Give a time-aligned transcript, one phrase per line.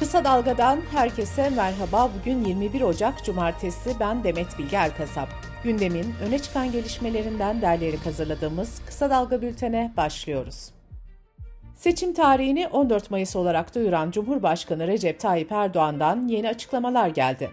[0.00, 2.10] Kısa Dalga'dan herkese merhaba.
[2.18, 3.90] Bugün 21 Ocak Cumartesi.
[4.00, 5.28] Ben Demet Bilge Erkasap.
[5.64, 10.70] Gündemin öne çıkan gelişmelerinden derleyerek hazırladığımız Kısa Dalga bültene başlıyoruz.
[11.74, 17.50] Seçim tarihini 14 Mayıs olarak duyuran Cumhurbaşkanı Recep Tayyip Erdoğan'dan yeni açıklamalar geldi.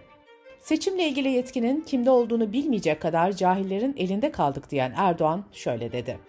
[0.59, 6.26] Seçimle ilgili yetkinin kimde olduğunu bilmeyecek kadar cahillerin elinde kaldık diyen Erdoğan şöyle dedi.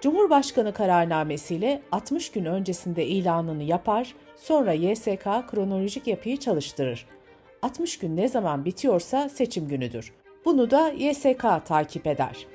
[0.00, 7.06] Cumhurbaşkanı kararnamesiyle 60 gün öncesinde ilanını yapar, sonra YSK kronolojik yapıyı çalıştırır.
[7.62, 10.12] 60 gün ne zaman bitiyorsa seçim günüdür.
[10.44, 12.46] Bunu da YSK takip eder.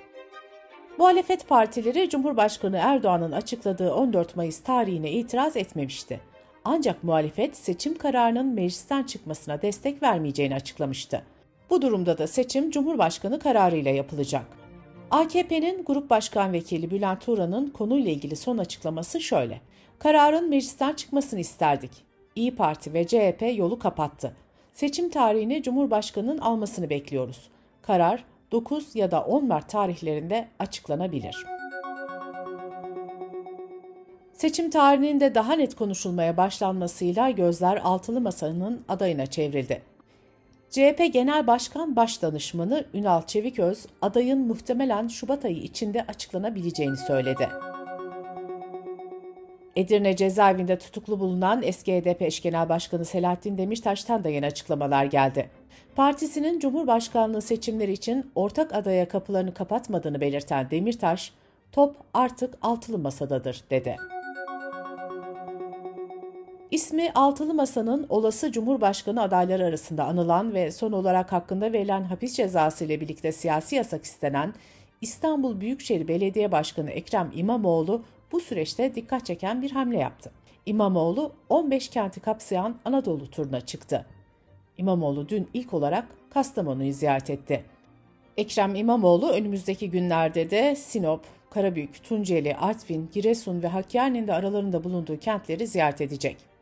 [0.97, 6.19] Muhalefet partileri Cumhurbaşkanı Erdoğan'ın açıkladığı 14 Mayıs tarihine itiraz etmemişti.
[6.63, 11.21] Ancak muhalefet seçim kararının meclisten çıkmasına destek vermeyeceğini açıklamıştı.
[11.69, 14.64] Bu durumda da seçim Cumhurbaşkanı kararıyla yapılacak.
[15.11, 19.61] AKP'nin Grup Başkan Vekili Bülent Turan'ın konuyla ilgili son açıklaması şöyle.
[19.99, 21.91] Kararın meclisten çıkmasını isterdik.
[22.35, 24.35] İyi Parti ve CHP yolu kapattı.
[24.73, 27.49] Seçim tarihini Cumhurbaşkanı'nın almasını bekliyoruz.
[27.81, 31.45] Karar 9 ya da 10 Mart tarihlerinde açıklanabilir.
[34.33, 39.94] Seçim tarihinin de daha net konuşulmaya başlanmasıyla gözler altılı masanın adayına çevrildi.
[40.75, 47.49] CHP Genel Başkan Başdanışmanı Ünal Çeviköz, adayın muhtemelen Şubat ayı içinde açıklanabileceğini söyledi.
[49.75, 55.49] Edirne cezaevinde tutuklu bulunan eski HDP eş genel başkanı Selahattin Demirtaş'tan da yeni açıklamalar geldi.
[55.95, 61.33] Partisinin Cumhurbaşkanlığı seçimleri için ortak adaya kapılarını kapatmadığını belirten Demirtaş,
[61.71, 63.95] top artık altılı masadadır dedi.
[66.71, 72.85] İsmi Altılı Masa'nın olası Cumhurbaşkanı adayları arasında anılan ve son olarak hakkında verilen hapis cezası
[72.85, 74.53] ile birlikte siyasi yasak istenen
[75.01, 80.31] İstanbul Büyükşehir Belediye Başkanı Ekrem İmamoğlu bu süreçte dikkat çeken bir hamle yaptı.
[80.65, 84.05] İmamoğlu 15 kenti kapsayan Anadolu turuna çıktı.
[84.77, 87.63] İmamoğlu dün ilk olarak Kastamonu'yu ziyaret etti.
[88.37, 95.19] Ekrem İmamoğlu önümüzdeki günlerde de Sinop, Karabük, Tunceli, Artvin, Giresun ve Hakkari'nin de aralarında bulunduğu
[95.19, 96.54] kentleri ziyaret edecek.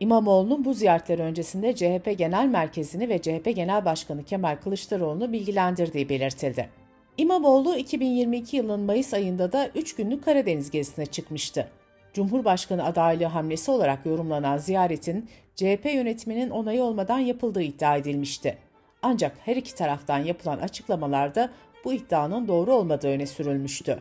[0.00, 6.68] İmamoğlu'nun bu ziyaretler öncesinde CHP Genel Merkezi'ni ve CHP Genel Başkanı Kemal Kılıçdaroğlu'nu bilgilendirdiği belirtildi.
[7.16, 11.68] İmamoğlu 2022 yılının Mayıs ayında da 3 günlük Karadeniz gezisine çıkmıştı.
[12.12, 18.58] Cumhurbaşkanı adaylığı hamlesi olarak yorumlanan ziyaretin CHP yönetiminin onayı olmadan yapıldığı iddia edilmişti.
[19.02, 21.50] Ancak her iki taraftan yapılan açıklamalarda
[21.84, 23.98] bu iddianın doğru olmadığı öne sürülmüştü.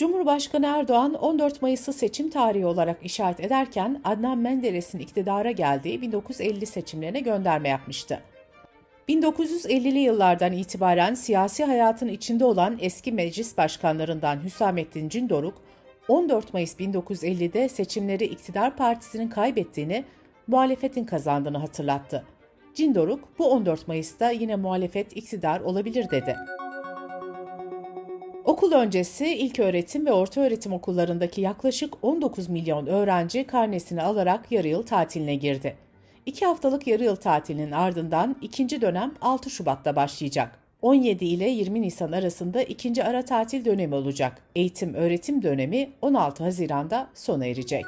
[0.00, 7.20] Cumhurbaşkanı Erdoğan 14 Mayıs'ı seçim tarihi olarak işaret ederken Adnan Menderes'in iktidara geldiği 1950 seçimlerine
[7.20, 8.20] gönderme yapmıştı.
[9.08, 15.54] 1950'li yıllardan itibaren siyasi hayatın içinde olan eski meclis başkanlarından Hüsamettin Cindoruk,
[16.08, 20.04] 14 Mayıs 1950'de seçimleri iktidar partisinin kaybettiğini,
[20.46, 22.24] muhalefetin kazandığını hatırlattı.
[22.74, 26.36] Cindoruk, bu 14 Mayıs'ta yine muhalefet iktidar olabilir dedi.
[28.60, 34.68] Okul öncesi ilk öğretim ve orta öğretim okullarındaki yaklaşık 19 milyon öğrenci karnesini alarak yarı
[34.68, 35.76] yıl tatiline girdi.
[36.26, 40.58] İki haftalık yarı yıl tatilinin ardından ikinci dönem 6 Şubat'ta başlayacak.
[40.82, 44.42] 17 ile 20 Nisan arasında ikinci ara tatil dönemi olacak.
[44.56, 47.84] Eğitim öğretim dönemi 16 Haziran'da sona erecek.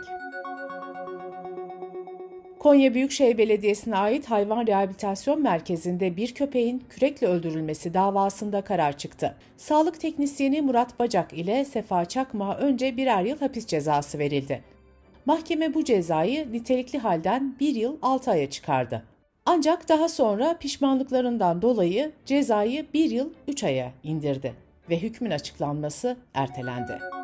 [2.62, 9.34] Konya Büyükşehir Belediyesi'ne ait hayvan rehabilitasyon merkezinde bir köpeğin kürekle öldürülmesi davasında karar çıktı.
[9.56, 14.62] Sağlık teknisyeni Murat Bacak ile Sefa Çakma önce birer yıl hapis cezası verildi.
[15.26, 19.02] Mahkeme bu cezayı nitelikli halden bir yıl 6 aya çıkardı.
[19.46, 24.54] Ancak daha sonra pişmanlıklarından dolayı cezayı bir yıl 3 aya indirdi
[24.90, 27.21] ve hükmün açıklanması ertelendi.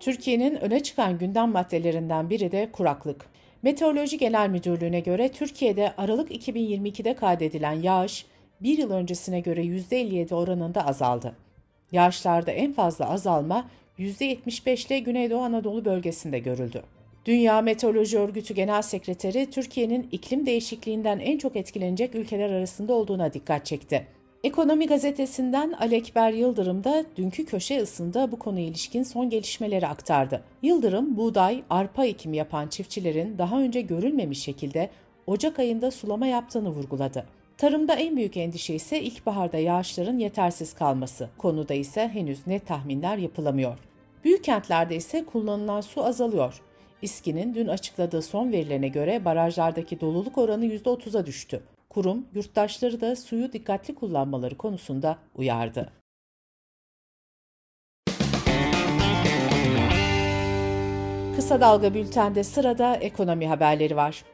[0.00, 3.26] Türkiye'nin öne çıkan gündem maddelerinden biri de kuraklık.
[3.62, 8.26] Meteoroloji Genel Müdürlüğü'ne göre Türkiye'de Aralık 2022'de kaydedilen yağış
[8.60, 11.36] bir yıl öncesine göre %57 oranında azaldı.
[11.92, 13.68] Yağışlarda en fazla azalma
[13.98, 16.82] %75 ile Güneydoğu Anadolu bölgesinde görüldü.
[17.24, 23.66] Dünya Meteoroloji Örgütü Genel Sekreteri Türkiye'nin iklim değişikliğinden en çok etkilenecek ülkeler arasında olduğuna dikkat
[23.66, 24.06] çekti.
[24.44, 30.44] Ekonomi gazetesinden Alekber Yıldırım da dünkü köşe ısında bu konuya ilişkin son gelişmeleri aktardı.
[30.62, 34.90] Yıldırım, buğday, arpa ekimi yapan çiftçilerin daha önce görülmemiş şekilde
[35.26, 37.26] Ocak ayında sulama yaptığını vurguladı.
[37.56, 41.28] Tarımda en büyük endişe ise ilkbaharda yağışların yetersiz kalması.
[41.38, 43.78] Konuda ise henüz net tahminler yapılamıyor.
[44.24, 46.62] Büyük kentlerde ise kullanılan su azalıyor.
[47.02, 53.52] İSKİ'nin dün açıkladığı son verilerine göre barajlardaki doluluk oranı %30'a düştü kurum yurttaşları da suyu
[53.52, 55.92] dikkatli kullanmaları konusunda uyardı.
[61.36, 64.24] Kısa Dalga Bülten'de sırada ekonomi haberleri var.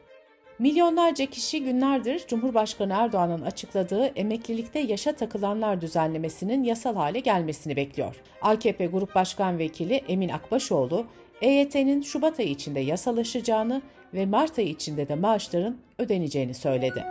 [0.59, 8.15] Milyonlarca kişi günlerdir Cumhurbaşkanı Erdoğan'ın açıkladığı emeklilikte yaşa takılanlar düzenlemesinin yasal hale gelmesini bekliyor.
[8.41, 11.05] AKP Grup Başkan Vekili Emin Akbaşoğlu,
[11.41, 13.81] EYT'nin Şubat ayı içinde yasalaşacağını
[14.13, 17.03] ve Mart ayı içinde de maaşların ödeneceğini söyledi.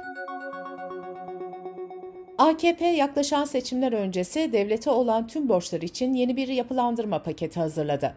[2.39, 8.15] AKP yaklaşan seçimler öncesi devlete olan tüm borçlar için yeni bir yapılandırma paketi hazırladı.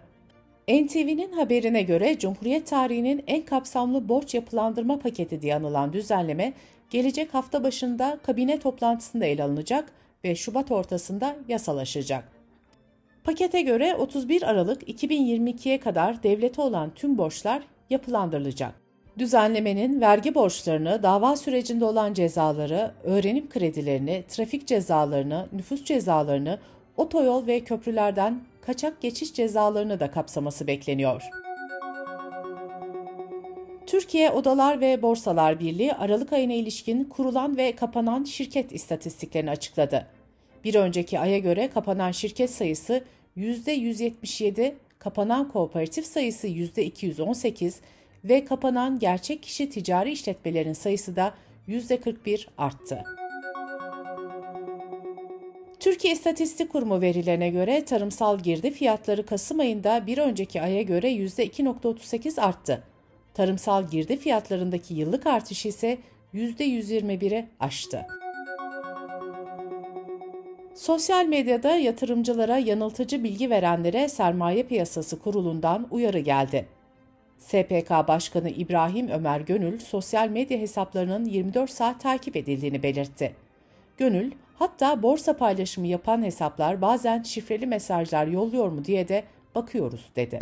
[0.67, 6.53] NTV'nin haberine göre Cumhuriyet tarihinin en kapsamlı borç yapılandırma paketi diye anılan düzenleme
[6.89, 9.91] gelecek hafta başında kabine toplantısında ele alınacak
[10.23, 12.31] ve Şubat ortasında yasalaşacak.
[13.23, 18.86] Pakete göre 31 Aralık 2022'ye kadar devlete olan tüm borçlar yapılandırılacak.
[19.17, 26.59] Düzenlemenin vergi borçlarını, dava sürecinde olan cezaları, öğrenim kredilerini, trafik cezalarını, nüfus cezalarını,
[26.97, 31.23] otoyol ve köprülerden kaçak geçiş cezalarını da kapsaması bekleniyor.
[33.87, 40.07] Türkiye Odalar ve Borsalar Birliği Aralık ayına ilişkin kurulan ve kapanan şirket istatistiklerini açıkladı.
[40.63, 43.03] Bir önceki aya göre kapanan şirket sayısı
[43.37, 47.73] %177, kapanan kooperatif sayısı %218
[48.29, 51.33] ve kapanan gerçek kişi ticari işletmelerin sayısı da
[51.67, 53.03] %41 arttı.
[55.79, 62.41] Türkiye İstatistik Kurumu verilerine göre tarımsal girdi fiyatları Kasım ayında bir önceki aya göre %2.38
[62.41, 62.83] arttı.
[63.33, 65.97] Tarımsal girdi fiyatlarındaki yıllık artış ise
[66.33, 68.05] %121'i aştı.
[70.75, 76.76] Sosyal medyada yatırımcılara yanıltıcı bilgi verenlere Sermaye Piyasası Kurulu'ndan uyarı geldi.
[77.37, 83.33] SPK Başkanı İbrahim Ömer Gönül sosyal medya hesaplarının 24 saat takip edildiğini belirtti.
[83.97, 89.23] Gönül, hatta borsa paylaşımı yapan hesaplar bazen şifreli mesajlar yolluyor mu diye de
[89.55, 90.39] bakıyoruz dedi.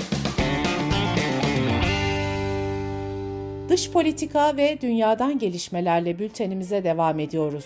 [3.69, 7.65] Dış politika ve dünyadan gelişmelerle bültenimize devam ediyoruz.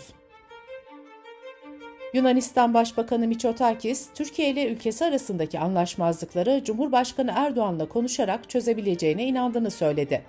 [2.13, 10.23] Yunanistan Başbakanı Miçotakis, Türkiye ile ülkesi arasındaki anlaşmazlıkları Cumhurbaşkanı Erdoğan'la konuşarak çözebileceğine inandığını söyledi.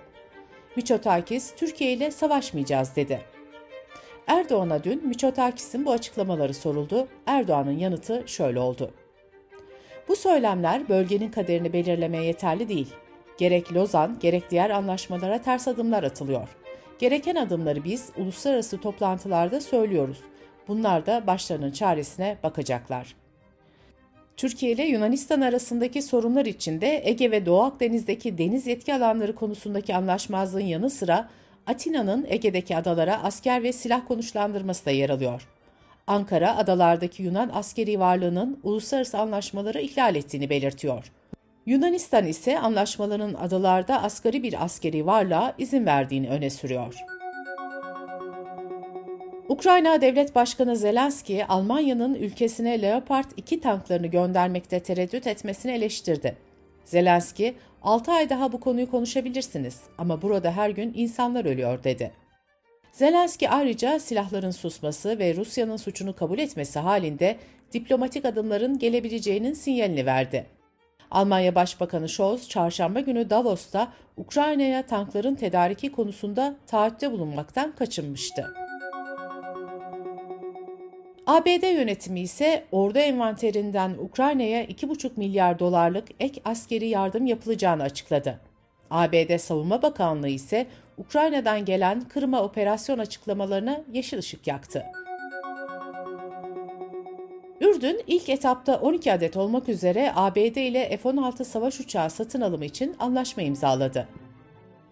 [0.77, 3.21] Miçotakis, Türkiye ile savaşmayacağız dedi.
[4.27, 7.09] Erdoğan'a dün Miçotakis'in bu açıklamaları soruldu.
[7.27, 8.91] Erdoğan'ın yanıtı şöyle oldu.
[10.09, 12.95] Bu söylemler bölgenin kaderini belirlemeye yeterli değil.
[13.39, 16.49] Gerek Lozan, gerek diğer anlaşmalara ters adımlar atılıyor.
[16.99, 20.19] Gereken adımları biz uluslararası toplantılarda söylüyoruz.
[20.71, 23.15] Bunlar da başlarının çaresine bakacaklar.
[24.37, 30.61] Türkiye ile Yunanistan arasındaki sorunlar içinde Ege ve Doğu Akdeniz'deki deniz yetki alanları konusundaki anlaşmazlığın
[30.61, 31.29] yanı sıra
[31.67, 35.49] Atina'nın Ege'deki adalara asker ve silah konuşlandırması da yer alıyor.
[36.07, 41.13] Ankara, adalardaki Yunan askeri varlığının uluslararası anlaşmaları ihlal ettiğini belirtiyor.
[41.67, 47.10] Yunanistan ise anlaşmaların adalarda asgari bir askeri varlığa izin verdiğini öne sürüyor.
[49.51, 56.37] Ukrayna Devlet Başkanı Zelenski, Almanya'nın ülkesine Leopard 2 tanklarını göndermekte tereddüt etmesini eleştirdi.
[56.85, 62.13] Zelenski, 6 ay daha bu konuyu konuşabilirsiniz ama burada her gün insanlar ölüyor dedi.
[62.93, 67.37] Zelenski ayrıca silahların susması ve Rusya'nın suçunu kabul etmesi halinde
[67.73, 70.47] diplomatik adımların gelebileceğinin sinyalini verdi.
[71.11, 78.70] Almanya Başbakanı Scholz çarşamba günü Davos'ta Ukrayna'ya tankların tedariki konusunda taahhütte bulunmaktan kaçınmıştı.
[81.31, 88.41] ABD yönetimi ise ordu envanterinden Ukrayna'ya 2,5 milyar dolarlık ek askeri yardım yapılacağını açıkladı.
[88.91, 90.67] ABD Savunma Bakanlığı ise
[90.99, 94.85] Ukrayna'dan gelen Kırım'a operasyon açıklamalarına yeşil ışık yaktı.
[97.61, 102.97] Ürdün ilk etapta 12 adet olmak üzere ABD ile F-16 savaş uçağı satın alımı için
[102.99, 104.09] anlaşma imzaladı.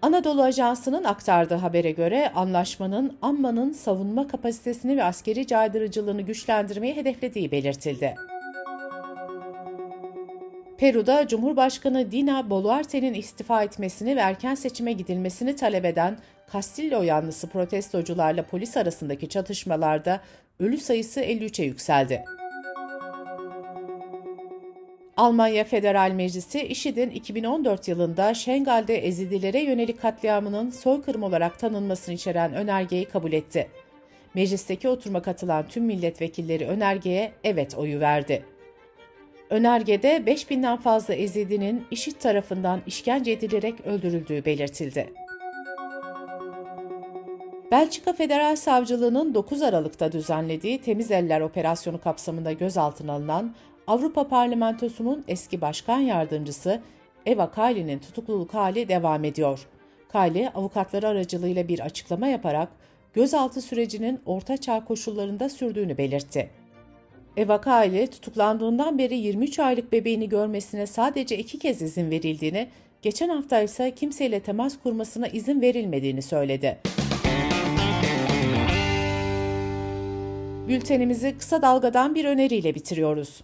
[0.08, 8.14] Anadolu Ajansı'nın aktardığı habere göre anlaşmanın Amman'ın savunma kapasitesini ve askeri caydırıcılığını güçlendirmeyi hedeflediği belirtildi.
[10.78, 16.18] Peru'da Cumhurbaşkanı Dina Boluarte'nin istifa etmesini ve erken seçime gidilmesini talep eden
[16.52, 20.20] Castillo yanlısı protestocularla polis arasındaki çatışmalarda
[20.58, 22.24] ölü sayısı 53'e yükseldi.
[25.18, 33.04] Almanya Federal Meclisi IŞİD'in 2014 yılında Şengal'de Ezidilere yönelik katliamının soykırım olarak tanınmasını içeren önergeyi
[33.04, 33.68] kabul etti.
[34.34, 38.44] Meclisteki oturuma katılan tüm milletvekilleri önergeye evet oyu verdi.
[39.50, 45.12] Önergede 5000'den fazla Ezidinin IŞİD tarafından işkence edilerek öldürüldüğü belirtildi.
[47.70, 53.54] Belçika Federal Savcılığı'nın 9 Aralık'ta düzenlediği Temiz Eller Operasyonu kapsamında gözaltına alınan
[53.88, 56.80] Avrupa Parlamentosu'nun eski başkan yardımcısı
[57.26, 59.66] Eva Kayli'nin tutukluluk hali devam ediyor.
[60.08, 62.68] Kayli avukatları aracılığıyla bir açıklama yaparak
[63.14, 66.50] gözaltı sürecinin orta çağ koşullarında sürdüğünü belirtti.
[67.36, 72.68] Eva Kayli tutuklandığından beri 23 aylık bebeğini görmesine sadece iki kez izin verildiğini,
[73.02, 76.78] geçen hafta ise kimseyle temas kurmasına izin verilmediğini söyledi.
[80.68, 83.42] Bültenimizi kısa dalgadan bir öneriyle bitiriyoruz.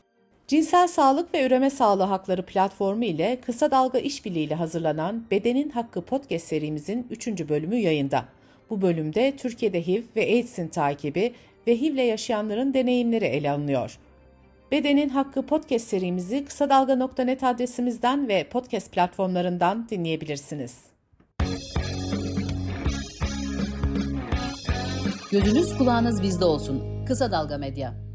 [0.49, 6.47] Cinsel Sağlık ve Üreme Sağlığı Hakları platformu ile Kısa Dalga İşbirliği hazırlanan Bedenin Hakkı podcast
[6.47, 7.29] serimizin 3.
[7.29, 8.25] bölümü yayında.
[8.71, 11.35] Bu bölümde Türkiye'de HIV ve AIDS'in takibi
[11.67, 13.99] ve HIV'le yaşayanların deneyimleri ele alınıyor.
[14.73, 20.79] Bedenin Hakkı podcast serimizi kısa dalga.net adresimizden ve podcast platformlarından dinleyebilirsiniz.
[25.31, 27.05] Gözünüz kulağınız bizde olsun.
[27.07, 28.14] Kısa Dalga Medya.